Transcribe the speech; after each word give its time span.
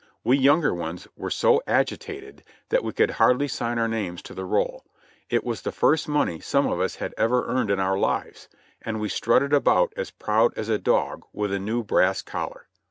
We 0.23 0.35
younger 0.35 0.73
ones 0.73 1.07
were 1.15 1.29
so 1.29 1.61
agitated 1.67 2.43
that 2.69 2.83
we 2.83 2.91
could 2.91 3.11
hardly 3.11 3.47
sign 3.47 3.77
our 3.77 3.87
names 3.87 4.23
to 4.23 4.33
the 4.33 4.45
roll; 4.45 4.83
it 5.29 5.43
was 5.43 5.61
the 5.61 5.71
first 5.71 6.07
money 6.07 6.39
some 6.39 6.65
of 6.65 6.79
us 6.79 6.95
had 6.95 7.13
ever 7.19 7.45
earned 7.45 7.69
in 7.69 7.79
our 7.79 7.99
lives, 7.99 8.49
and 8.81 8.99
we 8.99 9.09
strutted 9.09 9.53
about 9.53 9.93
as 9.95 10.09
proud 10.09 10.57
as 10.57 10.69
a 10.69 10.79
dog 10.79 11.23
with 11.33 11.53
a 11.53 11.59
new 11.59 11.83
brass 11.83 12.23
collar. 12.23 12.65